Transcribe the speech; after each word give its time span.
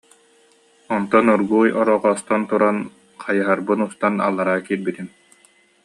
Онтон 0.95 1.25
оргууй 1.33 1.69
орҕостон 1.81 2.41
туран, 2.49 2.77
хайыһарбын 3.23 3.79
устан 3.87 4.15
аллара 4.27 4.55
киирбитим 4.65 5.07